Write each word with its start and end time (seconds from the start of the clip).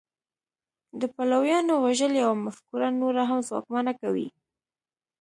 د 0.99 1.01
پلویانو 1.15 1.73
وژل 1.85 2.13
یوه 2.23 2.35
مفکوره 2.45 2.89
نوره 3.01 3.23
هم 3.29 3.39
ځواکمنه 3.49 3.93
کوي 4.01 4.27